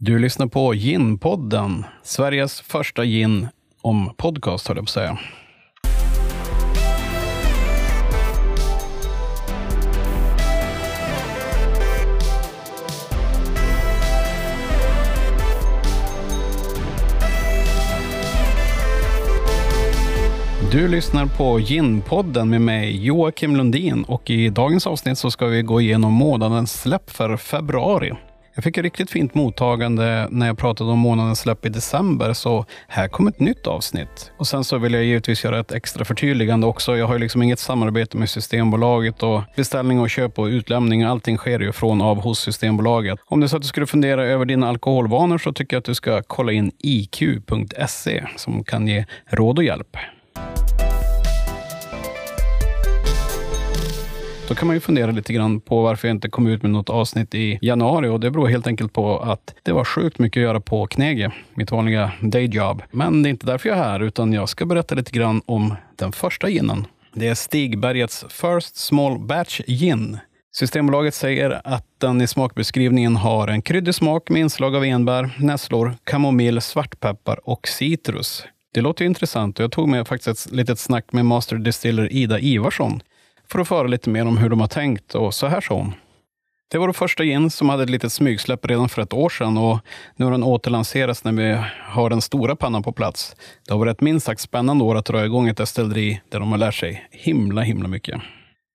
Du 0.00 0.18
lyssnar 0.18 0.46
på 0.46 0.74
Gin-podden, 0.74 1.84
Sveriges 2.02 2.60
första 2.60 3.04
gin 3.04 3.48
om 3.82 4.14
podcast, 4.16 4.68
höll 4.68 4.76
jag 4.76 4.84
på 4.84 4.88
att 4.88 4.90
säga. 4.90 5.18
Du 20.72 20.88
lyssnar 20.88 21.26
på 21.26 21.58
Gin-podden 21.58 22.44
med 22.44 22.60
mig 22.60 23.06
Joakim 23.06 23.56
Lundin 23.56 24.04
och 24.04 24.30
i 24.30 24.48
dagens 24.48 24.86
avsnitt 24.86 25.18
så 25.18 25.30
ska 25.30 25.46
vi 25.46 25.62
gå 25.62 25.80
igenom 25.80 26.12
månadens 26.12 26.80
släpp 26.82 27.10
för 27.10 27.36
februari. 27.36 28.12
Jag 28.58 28.64
fick 28.64 28.76
ett 28.76 28.82
riktigt 28.82 29.10
fint 29.10 29.34
mottagande 29.34 30.28
när 30.30 30.46
jag 30.46 30.58
pratade 30.58 30.90
om 30.90 30.98
månadens 30.98 31.38
släpp 31.38 31.66
i 31.66 31.68
december, 31.68 32.32
så 32.32 32.64
här 32.88 33.08
kommer 33.08 33.30
ett 33.30 33.40
nytt 33.40 33.66
avsnitt. 33.66 34.32
Och 34.38 34.46
sen 34.46 34.64
så 34.64 34.78
vill 34.78 34.94
jag 34.94 35.04
givetvis 35.04 35.44
göra 35.44 35.60
ett 35.60 35.72
extra 35.72 36.04
förtydligande 36.04 36.66
också. 36.66 36.96
Jag 36.96 37.06
har 37.06 37.14
ju 37.14 37.20
liksom 37.20 37.42
inget 37.42 37.58
samarbete 37.58 38.16
med 38.16 38.30
Systembolaget 38.30 39.22
och 39.22 39.42
beställning 39.56 40.00
och 40.00 40.10
köp 40.10 40.38
och 40.38 40.44
utlämning, 40.44 41.02
allting 41.02 41.36
sker 41.36 41.60
ju 41.60 41.72
från 41.72 42.02
av 42.02 42.20
hos 42.20 42.40
Systembolaget. 42.40 43.18
Om 43.26 43.40
det 43.40 43.46
är 43.46 43.48
så 43.48 43.56
att 43.56 43.62
du 43.62 43.68
skulle 43.68 43.86
fundera 43.86 44.24
över 44.24 44.44
dina 44.44 44.68
alkoholvanor 44.68 45.38
så 45.38 45.52
tycker 45.52 45.76
jag 45.76 45.80
att 45.80 45.84
du 45.84 45.94
ska 45.94 46.22
kolla 46.22 46.52
in 46.52 46.72
iq.se 46.78 48.24
som 48.36 48.64
kan 48.64 48.86
ge 48.86 49.04
råd 49.30 49.58
och 49.58 49.64
hjälp. 49.64 49.96
Då 54.48 54.54
kan 54.54 54.66
man 54.66 54.76
ju 54.76 54.80
fundera 54.80 55.10
lite 55.10 55.32
grann 55.32 55.60
på 55.60 55.82
varför 55.82 56.08
jag 56.08 56.14
inte 56.14 56.28
kom 56.28 56.46
ut 56.46 56.62
med 56.62 56.70
något 56.70 56.90
avsnitt 56.90 57.34
i 57.34 57.58
januari 57.62 58.08
och 58.08 58.20
det 58.20 58.30
beror 58.30 58.48
helt 58.48 58.66
enkelt 58.66 58.92
på 58.92 59.18
att 59.18 59.54
det 59.62 59.72
var 59.72 59.84
sjukt 59.84 60.18
mycket 60.18 60.40
att 60.40 60.44
göra 60.44 60.60
på 60.60 60.86
Knege, 60.86 61.32
mitt 61.54 61.70
vanliga 61.70 62.12
dayjob. 62.20 62.82
Men 62.90 63.22
det 63.22 63.28
är 63.28 63.30
inte 63.30 63.46
därför 63.46 63.68
jag 63.68 63.78
är 63.78 63.82
här, 63.82 64.00
utan 64.00 64.32
jag 64.32 64.48
ska 64.48 64.66
berätta 64.66 64.94
lite 64.94 65.10
grann 65.10 65.42
om 65.46 65.74
den 65.96 66.12
första 66.12 66.48
ginen. 66.48 66.86
Det 67.14 67.28
är 67.28 67.34
Stigbergets 67.34 68.24
First 68.28 68.76
Small 68.76 69.18
Batch 69.18 69.60
Gin. 69.66 70.18
Systembolaget 70.56 71.14
säger 71.14 71.60
att 71.64 71.86
den 71.98 72.20
i 72.20 72.26
smakbeskrivningen 72.26 73.16
har 73.16 73.48
en 73.48 73.62
kryddig 73.62 73.94
smak 73.94 74.30
med 74.30 74.40
inslag 74.40 74.76
av 74.76 74.84
enbär, 74.84 75.30
nässlor, 75.38 75.94
kamomill, 76.04 76.60
svartpeppar 76.60 77.48
och 77.48 77.68
citrus. 77.68 78.44
Det 78.74 78.80
låter 78.80 79.04
intressant 79.04 79.58
och 79.58 79.62
jag 79.64 79.72
tog 79.72 79.88
med 79.88 80.08
faktiskt 80.08 80.46
ett 80.46 80.52
litet 80.52 80.78
snack 80.78 81.12
med 81.12 81.24
Master 81.24 81.56
Distiller 81.56 82.12
Ida 82.12 82.38
Ivarsson 82.38 83.00
för 83.52 83.58
att 83.58 83.68
föra 83.68 83.86
lite 83.86 84.10
mer 84.10 84.26
om 84.26 84.38
hur 84.38 84.48
de 84.48 84.60
har 84.60 84.66
tänkt 84.66 85.14
och 85.14 85.34
så 85.34 85.46
här 85.46 85.60
sa 85.60 85.74
hon. 85.74 85.94
Det 86.70 86.78
var 86.78 86.86
det 86.86 86.92
första 86.92 87.24
gin 87.24 87.50
som 87.50 87.68
hade 87.68 87.82
ett 87.82 87.90
litet 87.90 88.12
smygsläpp 88.12 88.66
redan 88.66 88.88
för 88.88 89.02
ett 89.02 89.12
år 89.12 89.28
sedan 89.28 89.58
och 89.58 89.78
nu 90.16 90.24
har 90.24 90.32
den 90.32 90.42
återlanserats 90.42 91.24
när 91.24 91.32
vi 91.32 91.62
har 91.82 92.10
den 92.10 92.20
stora 92.20 92.56
pannan 92.56 92.82
på 92.82 92.92
plats. 92.92 93.36
Det 93.66 93.72
har 93.72 93.78
varit 93.78 93.96
ett 93.96 94.00
minst 94.00 94.26
sagt 94.26 94.40
spännande 94.40 94.84
år 94.84 94.96
att 94.96 95.04
dra 95.04 95.24
igång 95.24 95.48
ett 95.48 95.56
destilleri 95.56 96.20
där 96.28 96.40
de 96.40 96.50
har 96.50 96.58
lärt 96.58 96.74
sig 96.74 97.08
himla, 97.10 97.62
himla 97.62 97.88
mycket. 97.88 98.20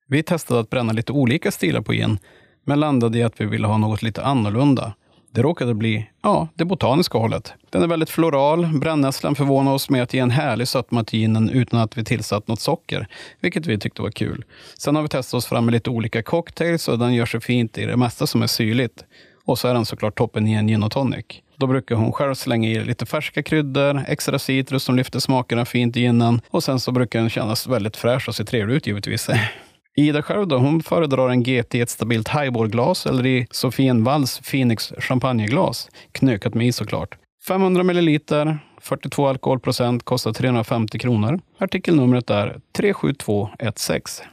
Vi 0.07 0.23
testade 0.23 0.59
att 0.59 0.69
bränna 0.69 0.94
lite 0.94 1.11
olika 1.11 1.51
stilar 1.51 1.81
på 1.81 1.94
gin, 1.94 2.19
men 2.66 2.79
landade 2.79 3.17
i 3.17 3.23
att 3.23 3.41
vi 3.41 3.45
ville 3.45 3.67
ha 3.67 3.77
något 3.77 4.01
lite 4.01 4.23
annorlunda. 4.23 4.94
Det 5.33 5.41
råkade 5.41 5.73
bli, 5.73 6.09
ja, 6.21 6.47
det 6.55 6.65
botaniska 6.65 7.17
hållet. 7.17 7.53
Den 7.69 7.83
är 7.83 7.87
väldigt 7.87 8.09
floral. 8.09 8.67
Brännässlan 8.79 9.35
förvånar 9.35 9.73
oss 9.73 9.89
med 9.89 10.03
att 10.03 10.13
ge 10.13 10.19
en 10.19 10.31
härlig 10.31 10.67
sötma 10.67 11.03
till 11.03 11.19
ginen 11.19 11.49
utan 11.49 11.79
att 11.79 11.97
vi 11.97 12.03
tillsatt 12.03 12.47
något 12.47 12.59
socker, 12.59 13.07
vilket 13.39 13.65
vi 13.65 13.79
tyckte 13.79 14.01
var 14.01 14.11
kul. 14.11 14.45
Sen 14.77 14.95
har 14.95 15.03
vi 15.03 15.09
testat 15.09 15.37
oss 15.37 15.45
fram 15.45 15.65
med 15.65 15.71
lite 15.71 15.89
olika 15.89 16.23
cocktails 16.23 16.87
och 16.87 16.99
den 16.99 17.13
gör 17.13 17.25
sig 17.25 17.41
fint 17.41 17.77
i 17.77 17.85
det 17.85 17.97
mesta 17.97 18.27
som 18.27 18.41
är 18.41 18.47
syrligt. 18.47 19.05
Och 19.45 19.59
så 19.59 19.67
är 19.67 19.73
den 19.73 19.85
såklart 19.85 20.17
toppen 20.17 20.47
i 20.47 20.53
en 20.53 20.67
gin 20.67 20.83
och 20.83 20.91
tonic. 20.91 21.25
Då 21.55 21.67
brukar 21.67 21.95
hon 21.95 22.11
själv 22.11 22.33
slänga 22.33 22.69
i 22.69 22.83
lite 22.83 23.05
färska 23.05 23.43
kryddor, 23.43 24.03
extra 24.07 24.39
citrus 24.39 24.83
som 24.83 24.95
lyfter 24.95 25.19
smakerna 25.19 25.65
fint 25.65 25.97
i 25.97 25.99
ginen 25.99 26.41
och 26.49 26.63
sen 26.63 26.79
så 26.79 26.91
brukar 26.91 27.19
den 27.19 27.29
kännas 27.29 27.67
väldigt 27.67 27.97
fräsch 27.97 28.29
och 28.29 28.35
se 28.35 28.45
trevlig 28.45 28.75
ut 28.75 28.87
givetvis. 28.87 29.29
Ida 29.95 30.21
själv 30.21 30.47
då, 30.47 30.57
hon 30.57 30.83
föredrar 30.83 31.29
en 31.29 31.43
GT 31.43 31.75
i 31.75 31.81
ett 31.81 31.89
stabilt 31.89 32.29
highballglas 32.29 33.05
eller 33.05 33.25
i 33.25 33.47
Sofien 33.51 34.03
Walls 34.03 34.39
Phoenix 34.39 34.93
champagneglas. 34.97 35.89
Knökat 36.11 36.53
med 36.53 36.67
is 36.67 36.75
såklart. 36.75 37.17
500 37.47 37.83
milliliter, 37.83 38.59
42 38.81 39.27
alkoholprocent, 39.27 40.03
kostar 40.03 40.33
350 40.33 40.99
kronor. 40.99 41.39
Artikelnumret 41.57 42.29
är 42.29 42.59
37216. 42.77 44.25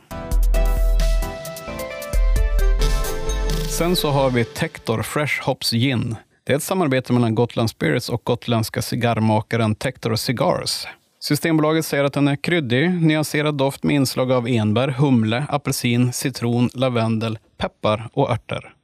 Sen 3.79 3.97
så 3.97 4.11
har 4.11 4.31
vi 4.31 4.45
Tector 4.45 5.03
Fresh 5.03 5.43
Hops 5.43 5.71
Gin. 5.73 6.17
Det 6.45 6.53
är 6.53 6.57
ett 6.57 6.63
samarbete 6.63 7.13
mellan 7.13 7.35
Gotland 7.35 7.71
Spirits 7.71 8.09
och 8.09 8.25
gotländska 8.25 8.83
cigarrmakaren 8.83 9.75
Tector 9.75 10.17
Cigars. 10.17 10.87
Systembolaget 11.23 11.85
säger 11.85 12.05
att 12.05 12.13
den 12.13 12.29
är 12.29 12.37
kryddig, 12.37 13.03
nyanserad 13.03 13.55
doft 13.55 13.83
med 13.83 13.97
inslag 13.97 14.33
av 14.33 14.49
enbär, 14.49 14.89
humle, 14.89 15.45
apelsin, 15.49 16.13
citron, 16.13 16.71
lavendel, 16.75 17.39
peppar 17.59 18.09
och 18.13 18.31
örter. 18.31 18.75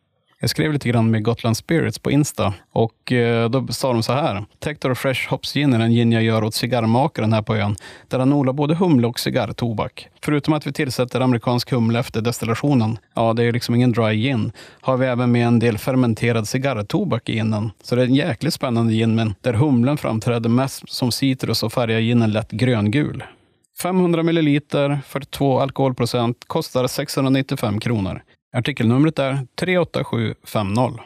Jag 0.40 0.50
skrev 0.50 0.72
lite 0.72 0.88
grann 0.88 1.10
med 1.10 1.24
Gotland 1.24 1.56
Spirits 1.56 1.98
på 1.98 2.10
Insta 2.10 2.54
och 2.72 3.12
eh, 3.12 3.50
då 3.50 3.66
sa 3.66 3.92
de 3.92 4.02
så 4.02 4.12
här. 4.12 4.44
Tector 4.58 4.94
Fresh 4.94 5.30
Hops 5.30 5.54
Gin 5.54 5.74
är 5.74 5.80
en 5.80 5.92
gin 5.92 6.12
jag 6.12 6.22
gör 6.22 6.44
åt 6.44 6.54
cigarrmakaren 6.54 7.32
här 7.32 7.42
på 7.42 7.56
ön, 7.56 7.76
där 8.08 8.18
han 8.18 8.32
odlar 8.32 8.52
både 8.52 8.74
humle 8.74 9.06
och 9.06 9.20
cigarrtobak. 9.20 10.08
Förutom 10.24 10.54
att 10.54 10.66
vi 10.66 10.72
tillsätter 10.72 11.20
amerikansk 11.20 11.70
humle 11.70 11.98
efter 11.98 12.20
destillationen, 12.20 12.98
ja 13.14 13.32
det 13.32 13.42
är 13.42 13.44
ju 13.44 13.52
liksom 13.52 13.74
ingen 13.74 13.92
dry 13.92 14.14
gin, 14.14 14.52
har 14.80 14.96
vi 14.96 15.06
även 15.06 15.32
med 15.32 15.46
en 15.46 15.58
del 15.58 15.78
fermenterad 15.78 16.48
cigarrtobak 16.48 17.28
i 17.28 17.32
ginen. 17.32 17.70
Så 17.82 17.96
det 17.96 18.02
är 18.02 18.06
en 18.06 18.14
jäkligt 18.14 18.54
spännande 18.54 18.92
gin, 18.92 19.14
men 19.14 19.34
där 19.40 19.52
humlen 19.52 19.96
framträder 19.96 20.48
mest 20.48 20.88
som 20.88 21.12
citrus 21.12 21.62
och 21.62 21.72
färgar 21.72 22.00
ginen 22.00 22.32
lätt 22.32 22.50
gröngul. 22.50 23.24
500 23.82 24.22
milliliter, 24.22 25.00
42 25.06 25.60
alkoholprocent, 25.60 26.44
kostar 26.46 26.86
695 26.86 27.80
kronor. 27.80 28.22
Artikelnumret 28.56 29.18
är 29.18 29.38
38750. 29.60 31.02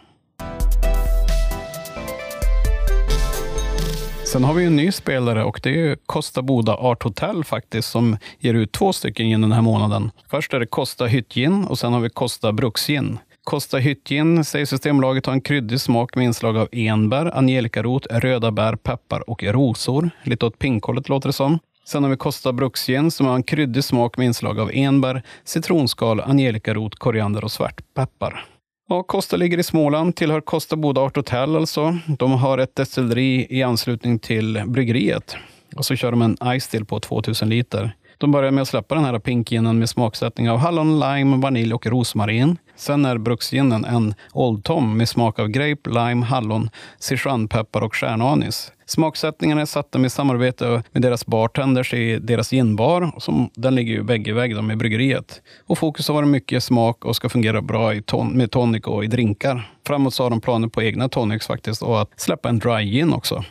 Sen 4.33 4.45
har 4.45 4.55
vi 4.55 4.65
en 4.65 4.77
ny 4.77 4.93
spelare 4.93 5.45
och 5.45 5.61
det 5.63 5.81
är 5.81 5.97
Costa 6.07 6.43
Boda 6.43 6.75
Art 6.75 7.03
Hotel 7.03 7.45
faktiskt 7.45 7.91
som 7.91 8.17
ger 8.39 8.55
ut 8.55 8.73
två 8.73 8.93
stycken 8.93 9.29
gin 9.29 9.41
den 9.41 9.53
här 9.53 9.63
månaden. 9.63 10.11
Först 10.29 10.55
är 10.55 10.61
det 10.61 10.67
Costa 10.67 11.07
Hyttgin 11.07 11.65
och 11.65 11.79
sen 11.79 11.93
har 11.93 12.01
vi 12.01 12.11
Costa 12.11 12.53
Bruksgin. 12.53 13.19
Costa 13.45 13.79
Hyttgin 13.79 14.45
säger 14.45 14.67
Systembolaget 14.67 15.27
har 15.27 15.33
en 15.33 15.41
kryddig 15.41 15.81
smak 15.81 16.17
med 16.17 16.25
inslag 16.25 16.57
av 16.57 16.69
enbär, 16.73 17.37
angelikarot, 17.37 18.07
röda 18.11 18.51
bär, 18.51 18.77
peppar 18.77 19.31
och 19.31 19.43
rosor. 19.43 20.11
Lite 20.25 20.47
åt 20.47 20.59
pinkhållet 20.59 21.09
låter 21.09 21.29
det 21.29 21.33
som. 21.33 21.59
Sen 21.85 22.03
har 22.03 22.11
vi 22.11 22.17
Costa 22.17 22.53
Bruxien 22.53 23.11
som 23.11 23.27
har 23.27 23.35
en 23.35 23.43
kryddig 23.43 23.85
smak 23.85 24.17
med 24.17 24.27
inslag 24.27 24.61
av 24.61 24.71
enbär, 24.73 25.23
citronskal, 25.45 26.21
angelikarot, 26.21 26.95
koriander 26.95 27.45
och 27.45 27.53
svartpeppar. 27.53 28.45
Ja, 28.89 29.03
Costa 29.03 29.37
ligger 29.37 29.59
i 29.59 29.63
Småland, 29.63 30.17
tillhör 30.17 30.41
Costa 30.41 30.77
Boda 30.77 31.01
Art 31.01 31.17
Hotel 31.17 31.57
alltså. 31.57 31.99
De 32.19 32.33
har 32.33 32.59
ett 32.59 32.77
destilleri 32.77 33.47
i 33.51 33.63
anslutning 33.63 34.19
till 34.19 34.63
bryggeriet. 34.67 35.37
Och 35.77 35.85
så 35.85 35.97
kör 35.97 36.11
de 36.11 36.23
en 36.23 36.37
Ice 36.61 36.65
Still 36.65 36.85
på 36.85 37.01
2000 37.01 37.49
liter. 37.49 37.97
De 38.19 38.33
börjar 38.33 38.51
med 38.51 38.63
att 38.63 38.69
släppa 38.69 38.95
den 38.95 39.05
här 39.05 39.19
pinkginen 39.19 39.79
med 39.79 39.91
smaksättning 39.91 40.51
av 40.51 40.59
hallon, 40.59 41.01
lime, 41.01 41.37
vanilj 41.37 41.75
och 41.75 41.87
rosmarin. 41.87 42.59
Sen 42.81 43.05
är 43.05 43.19
bruksginen 43.19 43.85
en 43.85 44.15
Old 44.33 44.65
Tom 44.65 44.97
med 44.97 45.09
smak 45.09 45.39
av 45.39 45.49
grape, 45.49 45.91
lime, 45.91 46.27
hallon, 46.27 46.71
sichuanpeppar 46.99 47.81
och 47.81 47.97
stjärnanis. 47.97 48.73
Smaksättningarna 48.87 49.61
är 49.61 49.67
satta 49.67 49.99
med 49.99 50.13
samarbete 50.13 50.83
med 50.93 51.03
deras 51.03 51.27
bartenders 51.27 51.95
i 51.95 52.19
deras 52.19 52.53
ginbar. 52.53 53.13
Som, 53.19 53.51
den 53.55 53.75
ligger 53.75 53.93
ju 53.93 54.03
vägg 54.03 54.29
i 54.29 54.33
vägg 54.33 54.63
med 54.63 54.79
bryggeriet. 54.79 55.43
Och 55.67 55.79
fokus 55.79 56.09
har 56.09 56.15
varit 56.15 56.29
mycket 56.29 56.65
smak 56.65 57.05
och 57.05 57.17
ska 57.17 57.29
fungera 57.29 57.63
bra 57.63 57.95
i 57.95 58.03
ton, 58.03 58.29
med 58.37 58.51
tonic 58.51 58.85
och 58.85 59.05
i 59.05 59.07
drinkar. 59.07 59.71
Framåt 59.87 60.15
så 60.15 60.23
har 60.23 60.31
de 60.31 60.41
planer 60.41 60.69
på 60.69 60.83
egna 60.83 61.09
tonics 61.09 61.47
faktiskt 61.47 61.83
och 61.83 62.01
att 62.01 62.21
släppa 62.21 62.49
en 62.49 62.59
dry 62.59 62.85
gin 62.85 63.13
också. 63.13 63.45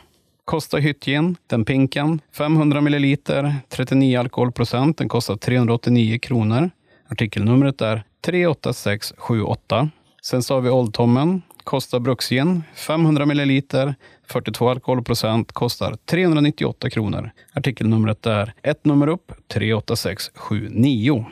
Costa 0.44 0.76
Hyttgin, 0.76 1.36
den 1.46 1.64
pinken, 1.64 2.20
500 2.36 2.80
milliliter, 2.80 3.56
39 3.68 4.18
alkoholprocent. 4.18 4.98
Den 4.98 5.08
kostar 5.08 5.36
389 5.36 6.18
kronor. 6.18 6.70
Artikelnumret 7.08 7.80
är 7.80 8.04
38678. 8.20 9.90
Sen 10.22 10.42
så 10.42 10.54
har 10.54 10.60
vi 10.60 10.70
Oldtommen, 10.70 11.42
kostar 11.64 11.98
Bruksgin, 11.98 12.62
500 12.74 13.26
ml, 13.26 13.62
42 14.26 14.68
alkoholprocent, 14.68 15.52
kostar 15.52 15.96
398 16.06 16.90
kronor. 16.90 17.30
Artikelnumret 17.52 18.26
är 18.26 18.54
ett 18.62 18.84
nummer 18.84 19.08
upp, 19.08 19.32
38679. 19.48 21.26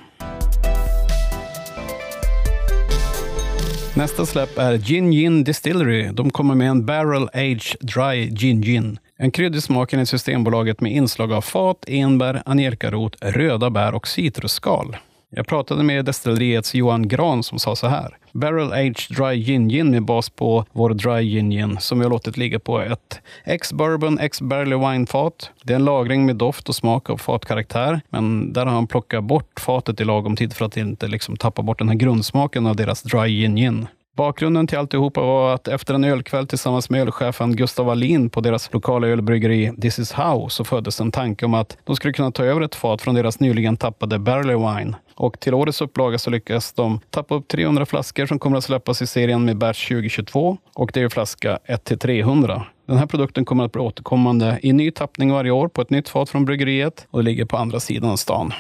Nästa 3.96 4.26
släpp 4.26 4.58
är 4.58 4.78
Gin 4.78 5.12
Gin 5.12 5.44
Distillery. 5.44 6.08
De 6.12 6.30
kommer 6.30 6.54
med 6.54 6.70
en 6.70 6.86
Barrel 6.86 7.28
Age 7.32 7.76
Dry 7.80 8.30
Gin 8.30 8.62
Gin. 8.62 8.98
En 9.16 9.30
kryddig 9.30 9.62
smak 9.62 9.92
i 9.92 10.06
Systembolaget 10.06 10.80
med 10.80 10.92
inslag 10.92 11.32
av 11.32 11.40
fat, 11.40 11.84
enbär, 11.86 12.42
angelikarot, 12.46 13.16
röda 13.20 13.70
bär 13.70 13.94
och 13.94 14.08
citrusskal. 14.08 14.96
Jag 15.30 15.46
pratade 15.46 15.82
med 15.82 16.04
destilleriets 16.04 16.74
Johan 16.74 17.08
Gran 17.08 17.42
som 17.42 17.58
sa 17.58 17.76
så 17.76 17.86
här. 17.86 18.16
Barrel 18.32 18.72
Aged 18.72 19.16
Dry 19.16 19.44
Gin 19.44 19.68
Gin 19.68 19.90
med 19.90 20.04
bas 20.04 20.30
på 20.30 20.64
vår 20.72 20.90
Dry 20.90 21.30
Gin 21.30 21.50
Gin 21.50 21.76
som 21.80 21.98
vi 21.98 22.04
har 22.04 22.10
låtit 22.10 22.36
ligga 22.36 22.58
på 22.58 22.80
ett 22.80 23.20
ex-bourbon, 23.44 24.18
ex-barley 24.18 24.78
wine-fat. 24.78 25.50
Det 25.62 25.72
är 25.72 25.76
en 25.76 25.84
lagring 25.84 26.26
med 26.26 26.36
doft 26.36 26.68
och 26.68 26.74
smak 26.74 27.10
av 27.10 27.16
fatkaraktär, 27.16 28.00
men 28.08 28.52
där 28.52 28.66
har 28.66 28.72
han 28.72 28.86
plockat 28.86 29.24
bort 29.24 29.60
fatet 29.60 30.00
i 30.00 30.04
lagom 30.04 30.36
tid 30.36 30.52
för 30.52 30.64
att 30.64 30.76
inte 30.76 31.06
liksom 31.06 31.36
tappa 31.36 31.62
bort 31.62 31.78
den 31.78 31.88
här 31.88 31.96
grundsmaken 31.96 32.66
av 32.66 32.76
deras 32.76 33.02
Dry 33.02 33.40
Gin 33.40 33.56
Gin. 33.56 33.86
Bakgrunden 34.18 34.66
till 34.66 34.78
alltihopa 34.78 35.20
var 35.20 35.54
att 35.54 35.68
efter 35.68 35.94
en 35.94 36.04
ölkväll 36.04 36.46
tillsammans 36.46 36.90
med 36.90 37.00
ölchefen 37.00 37.56
Gustav 37.56 37.86
Wallin 37.86 38.30
på 38.30 38.40
deras 38.40 38.72
lokala 38.72 39.06
ölbryggeri 39.06 39.72
This 39.80 39.98
is 39.98 40.12
how 40.12 40.48
så 40.48 40.64
föddes 40.64 41.00
en 41.00 41.12
tanke 41.12 41.44
om 41.44 41.54
att 41.54 41.76
de 41.84 41.96
skulle 41.96 42.12
kunna 42.12 42.30
ta 42.30 42.44
över 42.44 42.60
ett 42.60 42.74
fat 42.74 43.02
från 43.02 43.14
deras 43.14 43.40
nyligen 43.40 43.76
tappade 43.76 44.18
Barley 44.18 44.56
Wine. 44.56 44.96
Och 45.14 45.40
till 45.40 45.54
årets 45.54 45.80
upplaga 45.80 46.18
så 46.18 46.30
lyckas 46.30 46.72
de 46.72 47.00
tappa 47.10 47.34
upp 47.34 47.48
300 47.48 47.86
flaskor 47.86 48.26
som 48.26 48.38
kommer 48.38 48.58
att 48.58 48.64
släppas 48.64 49.02
i 49.02 49.06
serien 49.06 49.44
med 49.44 49.56
batch 49.58 49.88
2022 49.88 50.58
och 50.74 50.90
det 50.94 51.00
är 51.00 51.08
flaska 51.08 51.58
1 51.64 52.00
300. 52.00 52.64
Den 52.86 52.98
här 52.98 53.06
produkten 53.06 53.44
kommer 53.44 53.64
att 53.64 53.72
bli 53.72 53.82
återkommande 53.82 54.58
i 54.62 54.72
ny 54.72 54.90
tappning 54.90 55.32
varje 55.32 55.50
år 55.50 55.68
på 55.68 55.82
ett 55.82 55.90
nytt 55.90 56.08
fat 56.08 56.30
från 56.30 56.44
bryggeriet 56.44 57.06
och 57.10 57.18
det 57.18 57.24
ligger 57.24 57.44
på 57.44 57.56
andra 57.56 57.80
sidan 57.80 58.10
av 58.10 58.16
stan. 58.16 58.52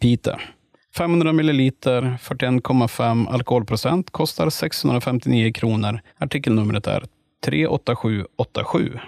Peter. 0.00 0.54
500 0.96 1.32
milliliter, 1.32 2.18
41,5 2.22 3.28
alkoholprocent, 3.28 4.10
kostar 4.10 4.50
659 4.50 5.52
kronor. 5.52 6.00
Artikelnumret 6.18 6.86
är 6.86 7.04
38787. 7.44 8.98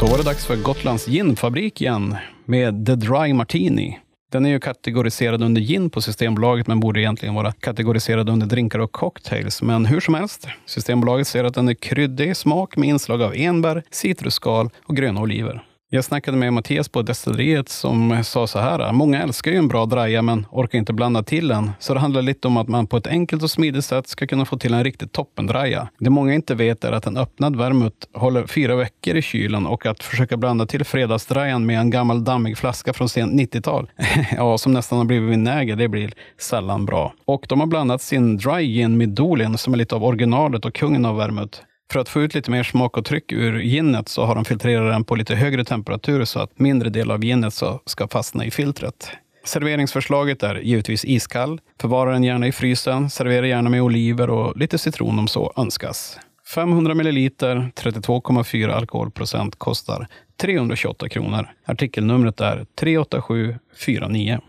Då 0.00 0.06
var 0.06 0.18
det 0.18 0.24
dags 0.24 0.46
för 0.46 0.56
Gotlands 0.56 1.08
ginfabrik 1.08 1.80
igen 1.80 2.16
med 2.44 2.86
The 2.86 2.94
Dry 2.94 3.32
Martini. 3.32 3.98
Den 4.32 4.46
är 4.46 4.50
ju 4.50 4.60
kategoriserad 4.60 5.42
under 5.42 5.60
gin 5.60 5.90
på 5.90 6.00
Systembolaget, 6.00 6.66
men 6.66 6.80
borde 6.80 7.00
egentligen 7.00 7.34
vara 7.34 7.52
kategoriserad 7.52 8.28
under 8.28 8.46
drinkar 8.46 8.78
och 8.78 8.92
cocktails. 8.92 9.62
Men 9.62 9.86
hur 9.86 10.00
som 10.00 10.14
helst, 10.14 10.48
Systembolaget 10.66 11.26
ser 11.26 11.44
att 11.44 11.54
den 11.54 11.68
är 11.68 11.74
kryddig 11.74 12.30
i 12.30 12.34
smak 12.34 12.76
med 12.76 12.88
inslag 12.88 13.22
av 13.22 13.34
enbär, 13.36 13.82
citrusskal 13.90 14.70
och 14.84 14.96
gröna 14.96 15.20
oliver. 15.20 15.64
Jag 15.90 16.04
snackade 16.04 16.36
med 16.36 16.52
Mattias 16.52 16.88
på 16.88 17.02
destilleriet 17.02 17.68
som 17.68 18.24
sa 18.24 18.46
så 18.46 18.58
här. 18.58 18.92
Många 18.92 19.22
älskar 19.22 19.50
ju 19.50 19.56
en 19.56 19.68
bra 19.68 19.86
draja 19.86 20.22
men 20.22 20.46
orkar 20.50 20.78
inte 20.78 20.92
blanda 20.92 21.22
till 21.22 21.50
en. 21.50 21.70
Så 21.78 21.94
det 21.94 22.00
handlar 22.00 22.22
lite 22.22 22.48
om 22.48 22.56
att 22.56 22.68
man 22.68 22.86
på 22.86 22.96
ett 22.96 23.06
enkelt 23.06 23.42
och 23.42 23.50
smidigt 23.50 23.84
sätt 23.84 24.08
ska 24.08 24.26
kunna 24.26 24.44
få 24.44 24.58
till 24.58 24.74
en 24.74 24.84
riktigt 24.84 25.12
toppendraja. 25.12 25.88
Det 25.98 26.10
många 26.10 26.34
inte 26.34 26.54
vet 26.54 26.84
är 26.84 26.92
att 26.92 27.06
en 27.06 27.16
öppnad 27.16 27.56
vermouth 27.56 27.96
håller 28.14 28.46
fyra 28.46 28.76
veckor 28.76 29.16
i 29.16 29.22
kylen 29.22 29.66
och 29.66 29.86
att 29.86 30.02
försöka 30.02 30.36
blanda 30.36 30.66
till 30.66 30.84
fredagsdrajan 30.84 31.66
med 31.66 31.80
en 31.80 31.90
gammal 31.90 32.24
dammig 32.24 32.58
flaska 32.58 32.92
från 32.92 33.08
sent 33.08 33.32
90-tal, 33.40 33.90
ja, 34.36 34.58
som 34.58 34.72
nästan 34.72 34.98
har 34.98 35.04
blivit 35.04 35.30
vinäger, 35.30 35.76
det 35.76 35.88
blir 35.88 36.12
sällan 36.38 36.86
bra. 36.86 37.14
Och 37.24 37.46
de 37.48 37.60
har 37.60 37.66
blandat 37.66 38.02
sin 38.02 38.36
dry 38.36 38.62
gin 38.62 38.98
med 38.98 39.08
Dolin 39.08 39.58
som 39.58 39.74
är 39.74 39.78
lite 39.78 39.94
av 39.94 40.04
originalet 40.04 40.64
och 40.64 40.74
kungen 40.74 41.04
av 41.04 41.16
vermouth. 41.16 41.60
För 41.92 42.00
att 42.00 42.08
få 42.08 42.22
ut 42.22 42.34
lite 42.34 42.50
mer 42.50 42.62
smak 42.62 42.96
och 42.96 43.04
tryck 43.04 43.32
ur 43.32 43.60
ginet 43.60 44.08
så 44.08 44.24
har 44.24 44.34
de 44.34 44.44
filtrerat 44.44 44.92
den 44.92 45.04
på 45.04 45.14
lite 45.14 45.34
högre 45.34 45.64
temperatur 45.64 46.24
så 46.24 46.40
att 46.40 46.58
mindre 46.58 46.90
del 46.90 47.10
av 47.10 47.24
ginet 47.24 47.54
ska 47.86 48.08
fastna 48.08 48.44
i 48.44 48.50
filtret. 48.50 49.10
Serveringsförslaget 49.44 50.42
är 50.42 50.54
givetvis 50.54 51.04
iskall. 51.04 51.60
Förvara 51.80 52.12
den 52.12 52.24
gärna 52.24 52.46
i 52.46 52.52
frysen. 52.52 53.10
Servera 53.10 53.46
gärna 53.46 53.70
med 53.70 53.82
oliver 53.82 54.30
och 54.30 54.56
lite 54.56 54.78
citron 54.78 55.18
om 55.18 55.28
så 55.28 55.52
önskas. 55.56 56.18
500 56.54 56.94
ml 56.94 57.18
32,4 57.18 58.70
alkoholprocent 58.70 59.58
kostar 59.58 60.06
328 60.40 61.08
kronor. 61.08 61.48
Artikelnumret 61.66 62.40
är 62.40 62.66
38749. 62.80 64.40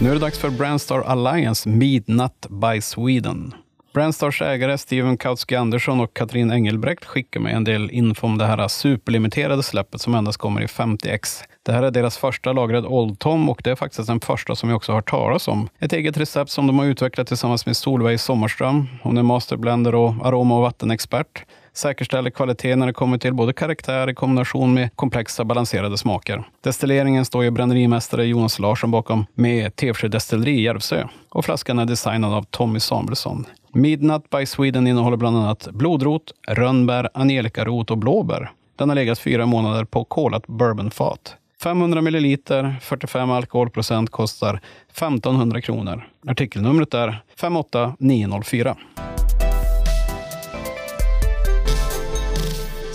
Nu 0.00 0.08
är 0.08 0.14
det 0.14 0.20
dags 0.20 0.38
för 0.38 0.50
Brandstar 0.50 1.00
Alliance 1.00 1.68
Midnight 1.68 2.46
by 2.48 2.80
Sweden. 2.80 3.54
Brandstars 3.94 4.42
ägare 4.42 4.78
Steven 4.78 5.16
Kautsky 5.16 5.54
Andersson 5.54 6.00
och 6.00 6.14
Katrin 6.14 6.52
Engelbrekt 6.52 7.04
skickar 7.04 7.40
mig 7.40 7.54
en 7.54 7.64
del 7.64 7.90
info 7.90 8.26
om 8.26 8.38
det 8.38 8.46
här 8.46 8.68
superlimiterade 8.68 9.62
släppet 9.62 10.00
som 10.00 10.14
endast 10.14 10.38
kommer 10.38 10.60
i 10.60 10.66
50x. 10.66 11.42
Det 11.62 11.72
här 11.72 11.82
är 11.82 11.90
deras 11.90 12.18
första 12.18 12.52
lagrade 12.52 12.88
Old 12.88 13.18
Tom 13.18 13.50
och 13.50 13.60
det 13.64 13.70
är 13.70 13.74
faktiskt 13.74 14.06
den 14.06 14.20
första 14.20 14.54
som 14.54 14.68
jag 14.68 14.76
också 14.76 14.92
har 14.92 14.96
hört 14.96 15.10
talas 15.10 15.48
om. 15.48 15.68
Ett 15.78 15.92
eget 15.92 16.16
recept 16.16 16.50
som 16.50 16.66
de 16.66 16.78
har 16.78 16.86
utvecklat 16.86 17.26
tillsammans 17.26 17.66
med 17.66 17.76
Solveig 17.76 18.20
Sommarström. 18.20 18.86
Hon 19.02 19.18
är 19.18 19.22
masterblender 19.22 19.94
och 19.94 20.14
aroma 20.22 20.56
och 20.56 20.62
vattenexpert 20.62 21.44
säkerställer 21.78 22.30
kvalitet 22.30 22.76
när 22.76 22.86
det 22.86 22.92
kommer 22.92 23.18
till 23.18 23.34
både 23.34 23.52
karaktär 23.52 24.10
i 24.10 24.14
kombination 24.14 24.74
med 24.74 24.96
komplexa 24.96 25.44
balanserade 25.44 25.98
smaker. 25.98 26.44
Destilleringen 26.60 27.24
står 27.24 27.44
ju 27.44 27.50
brännerimästare 27.50 28.24
Jonas 28.24 28.58
Larsson 28.58 28.90
bakom 28.90 29.26
med 29.34 29.76
Tevsjö 29.76 30.08
destilleri 30.08 30.50
i 30.50 30.62
Järvsö 30.62 31.08
och 31.28 31.44
flaskan 31.44 31.78
är 31.78 31.84
designad 31.84 32.32
av 32.32 32.42
Tommy 32.42 32.80
Samuelsson. 32.80 33.44
Midnight 33.72 34.30
by 34.30 34.46
Sweden 34.46 34.86
innehåller 34.86 35.16
bland 35.16 35.36
annat 35.36 35.68
blodrot, 35.72 36.32
rönnbär, 36.48 37.08
angelikarot 37.14 37.90
och 37.90 37.98
blåbär. 37.98 38.50
Den 38.76 38.88
har 38.88 38.96
legat 38.96 39.18
fyra 39.18 39.46
månader 39.46 39.84
på 39.84 40.04
kolat 40.04 40.46
bourbonfat. 40.46 41.36
500 41.62 42.00
milliliter, 42.00 42.76
45 42.80 43.30
alkoholprocent 43.30 44.10
kostar 44.10 44.60
1500 44.90 45.60
kronor. 45.60 46.06
Artikelnumret 46.26 46.94
är 46.94 47.22
58904. 47.36 48.76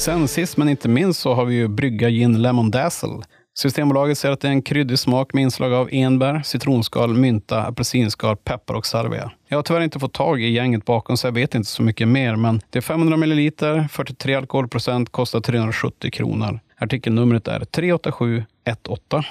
Sen 0.01 0.27
sist 0.27 0.57
men 0.57 0.69
inte 0.69 0.89
minst 0.89 1.19
så 1.19 1.33
har 1.33 1.45
vi 1.45 1.56
ju 1.56 1.68
Brygga 1.68 2.09
Gin 2.09 2.42
Lemon 2.42 2.71
Dazzle. 2.71 3.21
Systembolaget 3.57 4.18
säger 4.18 4.33
att 4.33 4.39
det 4.39 4.48
är 4.48 4.51
en 4.51 4.62
kryddig 4.62 5.00
smak 5.00 5.33
med 5.33 5.44
inslag 5.44 5.74
av 5.74 5.89
enbär, 5.92 6.42
citronskal, 6.45 7.13
mynta, 7.13 7.63
apelsinskal, 7.63 8.38
peppar 8.38 8.74
och 8.74 8.86
salvia. 8.86 9.31
Jag 9.48 9.57
har 9.57 9.63
tyvärr 9.63 9.81
inte 9.81 10.00
fått 10.00 10.13
tag 10.13 10.42
i 10.42 10.48
gänget 10.50 10.86
bakom 10.86 11.18
så 11.18 11.27
jag 11.27 11.31
vet 11.31 11.56
inte 11.56 11.69
så 11.69 11.83
mycket 11.83 12.07
mer, 12.07 12.36
men 12.36 12.62
det 12.69 12.80
är 12.80 12.81
500 12.81 13.18
milliliter, 13.18 13.88
43 13.92 14.36
alkoholprocent, 14.36 15.12
kostar 15.12 15.39
370 15.39 16.12
kronor. 16.12 16.59
Artikelnumret 16.80 17.48
är 17.48 17.65
38718. 17.65 19.24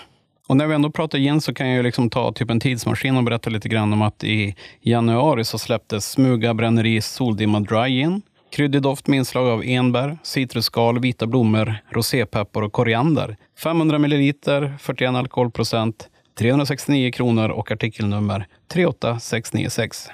Och 0.46 0.56
när 0.56 0.67
vi 0.67 0.75
ändå 0.75 0.90
pratar 0.90 1.19
gin 1.19 1.40
så 1.40 1.55
kan 1.55 1.69
jag 1.69 1.76
ju 1.76 1.82
liksom 1.82 2.11
ta 2.11 2.32
typ 2.32 2.50
en 2.50 2.61
tidsmaskin 2.61 3.17
och 3.17 3.25
berätta 3.25 3.50
lite 3.50 3.69
grann 3.69 3.93
om 3.93 4.02
att 4.02 4.25
i 4.25 4.55
januari 4.81 5.44
så 5.44 5.58
släpptes 5.58 6.11
Smuga 6.11 6.55
Bränneri 6.55 7.00
Soldimma 7.00 7.61
Dry 7.61 7.88
Gin. 7.88 8.22
Kryddig 8.52 8.82
doft 8.82 9.06
med 9.06 9.17
inslag 9.17 9.49
av 9.49 9.62
enbär, 9.64 10.19
citrusskal, 10.23 11.00
vita 11.00 11.26
blommor, 11.26 11.76
rosépeppar 11.91 12.62
och 12.62 12.73
koriander. 12.73 13.37
500 13.58 13.99
ml, 13.99 14.32
41 14.79 15.14
alkoholprocent, 15.14 16.08
369 16.38 17.11
kronor 17.12 17.49
och 17.49 17.70
artikelnummer 17.70 18.47
38696. 18.69 20.08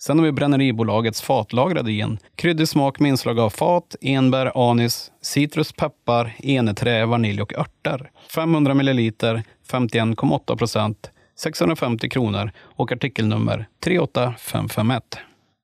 Sen 0.00 0.18
har 0.18 0.26
vi 0.26 0.32
Bränneribolagets 0.32 1.22
fatlagrade 1.22 1.92
gin. 1.92 2.18
Kryddig 2.36 2.68
smak 2.68 3.00
med 3.00 3.08
inslag 3.08 3.40
av 3.40 3.50
fat, 3.50 3.96
enbär, 4.00 4.70
anis, 4.70 5.12
citrus, 5.22 5.72
peppar, 5.72 6.34
eneträ, 6.38 7.06
vanilj 7.06 7.42
och 7.42 7.58
örter. 7.58 8.10
500 8.34 8.74
ml, 8.74 8.98
51,8 9.70 10.56
procent, 10.56 11.10
650 11.38 12.08
kronor 12.08 12.50
och 12.58 12.92
artikelnummer 12.92 13.66
38551. 13.84 15.18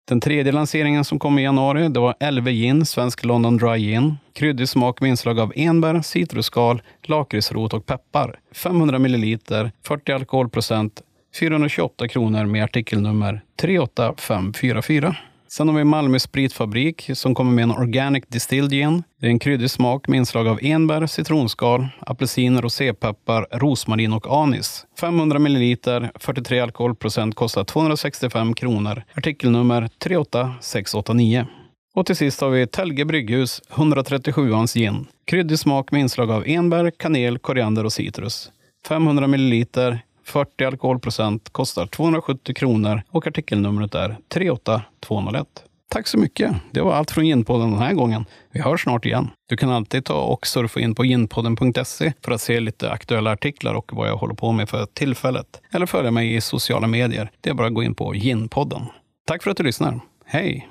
Den 0.09 0.21
tredje 0.21 0.53
lanseringen 0.53 1.05
som 1.05 1.19
kom 1.19 1.39
i 1.39 1.43
januari 1.43 1.89
det 1.89 2.01
var 2.01 2.31
LV 2.31 2.49
Gin, 2.49 2.87
Svensk 2.87 3.25
London 3.25 3.57
Dry 3.57 3.79
Gin. 3.79 4.17
Kryddig 4.35 4.69
smak 4.69 5.01
med 5.01 5.11
inslag 5.11 5.41
av 5.41 5.53
enbär, 5.57 6.03
citrusskal, 6.03 6.83
lakritsrot 7.03 7.73
och 7.75 7.87
peppar. 7.87 8.41
500 8.53 8.99
milliliter, 8.99 9.73
40 9.87 10.13
alkoholprocent, 10.13 11.03
428 11.41 12.09
kronor 12.09 12.47
med 12.47 12.65
artikelnummer 12.65 13.41
38544. 13.61 15.17
Sen 15.57 15.69
har 15.69 15.77
vi 15.77 15.85
Malmö 15.85 16.19
Spritfabrik 16.19 17.11
som 17.15 17.35
kommer 17.35 17.53
med 17.53 17.63
en 17.63 17.71
Organic 17.71 18.25
Distilled 18.29 18.71
Gin. 18.71 19.03
Det 19.21 19.27
är 19.27 19.31
en 19.31 19.39
kryddig 19.39 19.71
smak 19.71 20.09
med 20.09 20.17
inslag 20.17 20.49
av 20.49 20.59
enbär, 20.63 21.07
citronskal, 21.07 21.87
apelsin, 22.01 22.61
rosépeppar, 22.61 23.47
rosmarin 23.51 24.13
och 24.13 24.43
anis. 24.43 24.87
500 25.01 25.39
ml, 25.39 25.77
43 26.15 26.61
alkoholprocent, 26.61 27.35
kostar 27.35 27.65
265 27.65 28.55
kronor. 28.55 29.03
Artikelnummer 29.15 29.89
38689. 29.99 31.47
Och 31.95 32.07
till 32.07 32.17
sist 32.17 32.41
har 32.41 32.51
vi 32.51 32.67
Telge 32.67 33.05
Brygghus 33.05 33.63
137ans 33.71 34.75
gin. 34.79 35.07
Kryddig 35.25 35.59
smak 35.59 35.91
med 35.91 36.01
inslag 36.01 36.31
av 36.31 36.45
enbär, 36.47 36.91
kanel, 36.91 37.39
koriander 37.39 37.85
och 37.85 37.93
citrus. 37.93 38.51
500 38.89 39.27
ml, 39.27 39.99
40 40.25 40.65
alkoholprocent, 40.65 41.53
kostar 41.53 41.87
270 41.87 42.55
kronor 42.55 43.03
och 43.11 43.27
artikelnumret 43.27 43.95
är 43.95 44.17
38201. 44.29 45.47
Tack 45.89 46.07
så 46.07 46.19
mycket. 46.19 46.53
Det 46.71 46.81
var 46.81 46.95
allt 46.95 47.11
från 47.11 47.27
Ginpodden 47.27 47.71
den 47.71 47.81
här 47.81 47.93
gången. 47.93 48.25
Vi 48.53 48.61
hörs 48.61 48.83
snart 48.83 49.07
igen. 49.07 49.31
Du 49.49 49.57
kan 49.57 49.71
alltid 49.71 50.05
ta 50.05 50.23
och 50.23 50.47
surfa 50.47 50.81
in 50.81 50.95
på 50.95 51.05
ginpodden.se 51.05 52.13
för 52.25 52.33
att 52.33 52.41
se 52.41 52.61
lite 52.61 52.91
aktuella 52.91 53.33
artiklar 53.33 53.75
och 53.75 53.93
vad 53.93 54.09
jag 54.09 54.17
håller 54.17 54.35
på 54.35 54.53
med 54.53 54.69
för 54.69 54.87
tillfället. 54.87 55.61
Eller 55.73 55.87
följa 55.87 56.11
mig 56.11 56.35
i 56.35 56.41
sociala 56.41 56.87
medier. 56.87 57.31
Det 57.41 57.51
är 57.51 57.55
bara 57.55 57.67
att 57.67 57.75
gå 57.75 57.83
in 57.83 57.95
på 57.95 58.15
Ginpodden. 58.15 58.83
Tack 59.27 59.43
för 59.43 59.51
att 59.51 59.57
du 59.57 59.63
lyssnar. 59.63 60.01
Hej! 60.27 60.69